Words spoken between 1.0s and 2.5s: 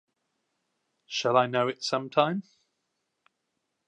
Shall I know it sometime?